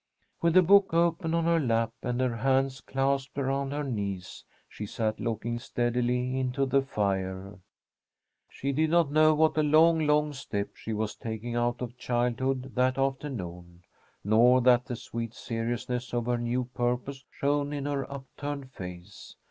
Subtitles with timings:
[0.41, 4.87] With the book open on her lap, and her hands clasped around her knees, she
[4.87, 7.59] sat looking steadily into the fire.
[8.49, 12.73] She did not know what a long, long step she was taking out of childhood
[12.73, 13.83] that afternoon,
[14.23, 19.35] nor that the sweet seriousness of her new purpose shone in her upturned face.